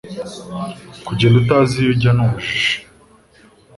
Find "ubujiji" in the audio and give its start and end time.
2.25-2.75